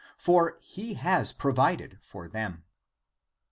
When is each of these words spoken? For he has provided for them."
For 0.17 0.57
he 0.61 0.95
has 0.95 1.31
provided 1.31 1.99
for 2.01 2.27
them." 2.27 2.63